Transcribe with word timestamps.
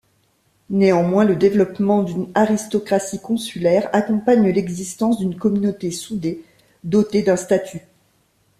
Néanmoins 0.71 1.25
le 1.25 1.35
développement 1.35 2.01
d’une 2.01 2.27
aristocratie 2.33 3.21
consulaire 3.21 3.87
accompagne 3.93 4.49
l’existence 4.49 5.19
d’une 5.19 5.35
communauté 5.37 5.91
soudée, 5.91 6.43
dotée 6.83 7.21
d’un 7.21 7.35
statut. 7.35 7.81